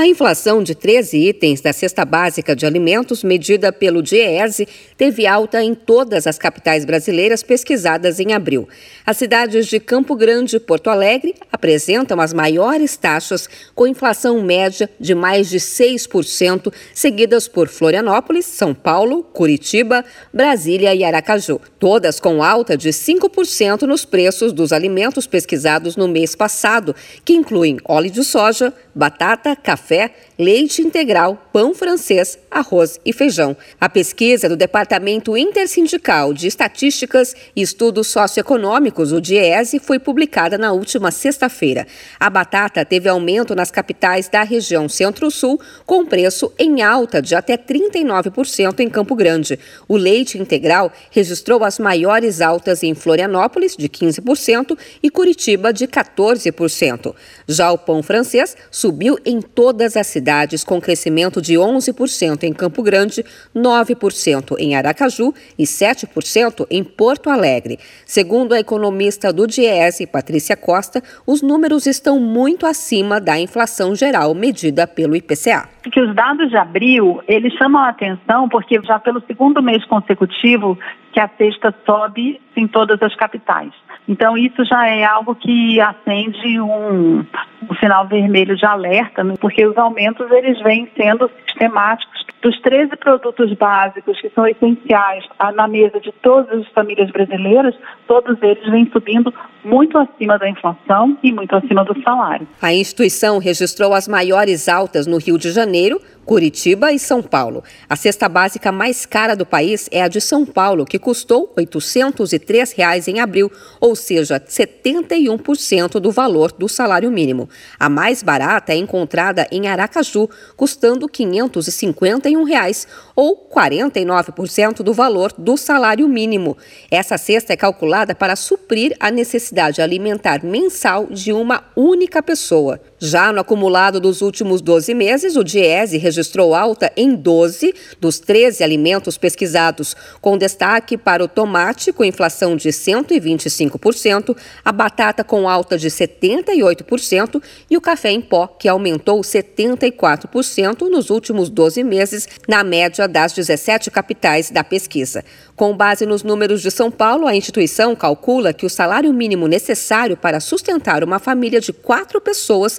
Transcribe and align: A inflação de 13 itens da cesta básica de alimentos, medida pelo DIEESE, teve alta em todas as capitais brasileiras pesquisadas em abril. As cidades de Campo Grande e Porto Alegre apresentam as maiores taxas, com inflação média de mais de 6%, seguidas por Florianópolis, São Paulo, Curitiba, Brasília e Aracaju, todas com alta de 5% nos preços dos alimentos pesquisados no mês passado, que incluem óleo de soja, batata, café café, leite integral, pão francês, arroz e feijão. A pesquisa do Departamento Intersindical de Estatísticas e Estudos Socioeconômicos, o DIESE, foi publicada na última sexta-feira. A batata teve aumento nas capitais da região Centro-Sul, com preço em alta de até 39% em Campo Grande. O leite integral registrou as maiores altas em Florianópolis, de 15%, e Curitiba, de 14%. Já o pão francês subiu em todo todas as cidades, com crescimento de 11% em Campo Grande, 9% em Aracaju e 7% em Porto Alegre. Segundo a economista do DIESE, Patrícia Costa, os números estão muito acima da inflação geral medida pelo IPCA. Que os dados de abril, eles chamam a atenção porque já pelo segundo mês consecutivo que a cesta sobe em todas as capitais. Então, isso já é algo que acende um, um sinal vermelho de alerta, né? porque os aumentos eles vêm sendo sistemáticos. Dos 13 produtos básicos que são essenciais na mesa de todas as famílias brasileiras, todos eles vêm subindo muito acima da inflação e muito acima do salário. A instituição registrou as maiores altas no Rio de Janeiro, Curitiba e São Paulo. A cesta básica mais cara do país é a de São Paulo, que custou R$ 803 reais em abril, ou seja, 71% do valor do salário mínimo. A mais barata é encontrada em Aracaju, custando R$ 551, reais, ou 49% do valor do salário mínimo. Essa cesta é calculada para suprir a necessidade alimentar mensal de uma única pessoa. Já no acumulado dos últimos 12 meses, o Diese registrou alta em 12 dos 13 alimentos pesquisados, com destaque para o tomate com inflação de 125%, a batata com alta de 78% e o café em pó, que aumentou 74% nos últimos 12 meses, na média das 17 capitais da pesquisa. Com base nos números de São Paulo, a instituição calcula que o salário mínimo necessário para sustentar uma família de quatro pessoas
A 0.00 0.06
inflação 0.06 0.62
de 0.62 0.74
13 0.74 1.18
itens 1.28 1.60
da 1.60 1.74
cesta 1.74 2.06
básica 2.06 2.56
de 2.56 2.64
alimentos, 2.64 3.22
medida 3.22 3.70
pelo 3.70 4.02
DIEESE, 4.02 4.66
teve 4.96 5.26
alta 5.26 5.62
em 5.62 5.74
todas 5.74 6.26
as 6.26 6.38
capitais 6.38 6.86
brasileiras 6.86 7.42
pesquisadas 7.42 8.18
em 8.18 8.32
abril. 8.32 8.66
As 9.04 9.18
cidades 9.18 9.66
de 9.66 9.78
Campo 9.78 10.16
Grande 10.16 10.56
e 10.56 10.60
Porto 10.60 10.88
Alegre 10.88 11.34
apresentam 11.52 12.18
as 12.18 12.32
maiores 12.32 12.96
taxas, 12.96 13.46
com 13.74 13.86
inflação 13.86 14.40
média 14.42 14.88
de 14.98 15.14
mais 15.14 15.50
de 15.50 15.58
6%, 15.60 16.72
seguidas 16.94 17.46
por 17.46 17.68
Florianópolis, 17.68 18.46
São 18.46 18.72
Paulo, 18.72 19.22
Curitiba, 19.22 20.02
Brasília 20.32 20.94
e 20.94 21.04
Aracaju, 21.04 21.60
todas 21.78 22.18
com 22.18 22.42
alta 22.42 22.74
de 22.74 22.88
5% 22.88 23.82
nos 23.82 24.06
preços 24.06 24.54
dos 24.54 24.72
alimentos 24.72 25.26
pesquisados 25.26 25.94
no 25.94 26.08
mês 26.08 26.34
passado, 26.34 26.96
que 27.22 27.34
incluem 27.34 27.76
óleo 27.86 28.08
de 28.10 28.24
soja, 28.24 28.72
batata, 28.94 29.54
café 29.54 29.89
café, 29.98 30.12
leite 30.38 30.80
integral, 30.80 31.48
pão 31.52 31.74
francês, 31.74 32.38
arroz 32.50 33.00
e 33.04 33.12
feijão. 33.12 33.56
A 33.80 33.88
pesquisa 33.88 34.48
do 34.48 34.56
Departamento 34.56 35.36
Intersindical 35.36 36.32
de 36.32 36.46
Estatísticas 36.46 37.34
e 37.56 37.60
Estudos 37.62 38.06
Socioeconômicos, 38.08 39.12
o 39.12 39.20
DIESE, 39.20 39.78
foi 39.80 39.98
publicada 39.98 40.56
na 40.56 40.72
última 40.72 41.10
sexta-feira. 41.10 41.86
A 42.18 42.30
batata 42.30 42.84
teve 42.84 43.08
aumento 43.08 43.54
nas 43.54 43.70
capitais 43.70 44.28
da 44.28 44.42
região 44.42 44.88
Centro-Sul, 44.88 45.60
com 45.84 46.06
preço 46.06 46.52
em 46.58 46.82
alta 46.82 47.20
de 47.20 47.34
até 47.34 47.56
39% 47.56 48.80
em 48.80 48.88
Campo 48.88 49.14
Grande. 49.16 49.58
O 49.88 49.96
leite 49.96 50.38
integral 50.38 50.92
registrou 51.10 51.64
as 51.64 51.78
maiores 51.78 52.40
altas 52.40 52.82
em 52.82 52.94
Florianópolis, 52.94 53.76
de 53.76 53.88
15%, 53.88 54.78
e 55.02 55.10
Curitiba, 55.10 55.72
de 55.72 55.86
14%. 55.86 57.14
Já 57.48 57.72
o 57.72 57.78
pão 57.78 58.02
francês 58.02 58.56
subiu 58.70 59.18
em 59.24 59.40
todo 59.40 59.69
todas 59.72 59.96
as 59.96 60.08
cidades, 60.08 60.64
com 60.64 60.80
crescimento 60.80 61.40
de 61.40 61.54
11% 61.54 62.42
em 62.42 62.52
Campo 62.52 62.82
Grande, 62.82 63.22
9% 63.54 64.56
em 64.58 64.74
Aracaju 64.74 65.32
e 65.56 65.62
7% 65.64 66.66
em 66.68 66.82
Porto 66.82 67.30
Alegre. 67.30 67.78
Segundo 68.04 68.52
a 68.52 68.58
economista 68.58 69.32
do 69.32 69.46
DIESE, 69.46 70.08
Patrícia 70.08 70.56
Costa, 70.56 71.00
os 71.24 71.40
números 71.40 71.86
estão 71.86 72.18
muito 72.18 72.66
acima 72.66 73.20
da 73.20 73.38
inflação 73.38 73.94
geral 73.94 74.34
medida 74.34 74.88
pelo 74.88 75.14
IPCA. 75.14 75.68
Que 75.84 76.00
os 76.00 76.12
dados 76.16 76.50
de 76.50 76.56
abril, 76.56 77.22
eles 77.28 77.52
chamam 77.54 77.80
a 77.82 77.90
atenção 77.90 78.48
porque 78.48 78.80
já 78.82 78.98
pelo 78.98 79.20
segundo 79.28 79.62
mês 79.62 79.84
consecutivo 79.86 80.76
que 81.12 81.20
a 81.20 81.28
cesta 81.36 81.74
sobe 81.84 82.40
em 82.56 82.66
todas 82.66 83.00
as 83.02 83.14
capitais. 83.16 83.72
Então, 84.08 84.36
isso 84.36 84.64
já 84.64 84.88
é 84.88 85.04
algo 85.04 85.34
que 85.34 85.80
acende 85.80 86.60
um, 86.60 87.20
um 87.20 87.74
sinal 87.78 88.06
vermelho 88.08 88.56
de 88.56 88.64
alerta, 88.64 89.22
né? 89.22 89.34
porque 89.40 89.64
os 89.66 89.76
aumentos 89.76 90.28
eles 90.30 90.58
vêm 90.62 90.88
sendo 90.96 91.30
sistemáticos. 91.46 92.20
Dos 92.42 92.58
13 92.62 92.96
produtos 92.96 93.52
básicos 93.52 94.18
que 94.20 94.30
são 94.30 94.46
essenciais 94.46 95.22
na 95.54 95.68
mesa 95.68 96.00
de 96.00 96.10
todas 96.22 96.60
as 96.62 96.66
famílias 96.68 97.10
brasileiras, 97.10 97.74
todos 98.06 98.36
eles 98.42 98.64
vêm 98.68 98.88
subindo 98.90 99.32
muito 99.62 99.98
acima 99.98 100.38
da 100.38 100.48
inflação 100.48 101.18
e 101.22 101.30
muito 101.32 101.54
acima 101.54 101.84
do 101.84 102.00
salário. 102.02 102.48
A 102.62 102.72
instituição 102.72 103.38
registrou 103.38 103.92
as 103.92 104.08
maiores 104.08 104.70
altas 104.70 105.06
no 105.06 105.18
Rio 105.18 105.36
de 105.38 105.50
Janeiro, 105.50 106.00
Curitiba 106.30 106.92
e 106.92 106.98
São 107.00 107.20
Paulo. 107.24 107.64
A 107.88 107.96
cesta 107.96 108.28
básica 108.28 108.70
mais 108.70 109.04
cara 109.04 109.34
do 109.34 109.44
país 109.44 109.88
é 109.90 110.00
a 110.00 110.06
de 110.06 110.20
São 110.20 110.46
Paulo, 110.46 110.84
que 110.84 110.96
custou 110.96 111.46
R$ 111.58 111.64
803 111.64 112.70
reais 112.70 113.08
em 113.08 113.18
abril, 113.18 113.50
ou 113.80 113.96
seja, 113.96 114.38
71% 114.38 115.98
do 115.98 116.12
valor 116.12 116.52
do 116.52 116.68
salário 116.68 117.10
mínimo. 117.10 117.48
A 117.80 117.88
mais 117.88 118.22
barata 118.22 118.72
é 118.72 118.76
encontrada 118.76 119.44
em 119.50 119.66
Aracaju, 119.66 120.28
custando 120.56 121.06
R$ 121.06 121.12
551, 121.12 122.44
reais, 122.44 122.86
ou 123.16 123.50
49% 123.52 124.82
do 124.84 124.92
valor 124.92 125.32
do 125.36 125.56
salário 125.56 126.06
mínimo. 126.06 126.56
Essa 126.92 127.18
cesta 127.18 127.54
é 127.54 127.56
calculada 127.56 128.14
para 128.14 128.36
suprir 128.36 128.96
a 129.00 129.10
necessidade 129.10 129.82
alimentar 129.82 130.44
mensal 130.46 131.06
de 131.10 131.32
uma 131.32 131.64
única 131.74 132.22
pessoa. 132.22 132.80
Já 133.02 133.32
no 133.32 133.40
acumulado 133.40 133.98
dos 133.98 134.20
últimos 134.20 134.60
12 134.60 134.92
meses, 134.92 135.34
o 135.34 135.42
Diese 135.42 135.96
registrou 135.96 136.54
alta 136.54 136.92
em 136.94 137.14
12 137.14 137.74
dos 137.98 138.18
13 138.18 138.62
alimentos 138.62 139.16
pesquisados, 139.16 139.96
com 140.20 140.36
destaque 140.36 140.98
para 140.98 141.24
o 141.24 141.28
tomate 141.28 141.94
com 141.94 142.04
inflação 142.04 142.56
de 142.56 142.68
125%, 142.68 144.36
a 144.62 144.70
batata 144.70 145.24
com 145.24 145.48
alta 145.48 145.78
de 145.78 145.88
78% 145.88 147.40
e 147.70 147.76
o 147.78 147.80
café 147.80 148.10
em 148.10 148.20
pó, 148.20 148.46
que 148.46 148.68
aumentou 148.68 149.18
74% 149.22 150.86
nos 150.90 151.08
últimos 151.08 151.48
12 151.48 151.82
meses, 151.82 152.28
na 152.46 152.62
média 152.62 153.08
das 153.08 153.32
17 153.32 153.90
capitais 153.90 154.50
da 154.50 154.62
pesquisa. 154.62 155.24
Com 155.56 155.74
base 155.74 156.04
nos 156.04 156.22
números 156.22 156.60
de 156.60 156.70
São 156.70 156.90
Paulo, 156.90 157.26
a 157.26 157.34
instituição 157.34 157.96
calcula 157.96 158.52
que 158.52 158.66
o 158.66 158.70
salário 158.70 159.10
mínimo 159.12 159.48
necessário 159.48 160.18
para 160.18 160.38
sustentar 160.38 161.02
uma 161.02 161.18
família 161.18 161.60
de 161.62 161.72
quatro 161.72 162.20
pessoas 162.20 162.78